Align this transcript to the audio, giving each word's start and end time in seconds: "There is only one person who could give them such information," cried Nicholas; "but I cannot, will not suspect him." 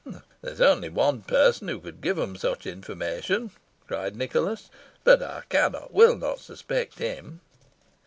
"There 0.41 0.53
is 0.53 0.59
only 0.61 0.89
one 0.89 1.21
person 1.21 1.67
who 1.67 1.79
could 1.79 2.01
give 2.01 2.15
them 2.15 2.35
such 2.35 2.65
information," 2.65 3.51
cried 3.87 4.15
Nicholas; 4.15 4.71
"but 5.03 5.21
I 5.21 5.43
cannot, 5.47 5.93
will 5.93 6.15
not 6.17 6.39
suspect 6.39 6.97
him." 6.97 7.39